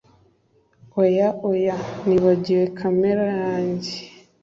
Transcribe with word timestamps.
Oya 1.01 1.27
oya 1.51 1.75
Nibagiwe 2.07 2.65
kamera 2.79 3.25
yanjye 3.41 3.93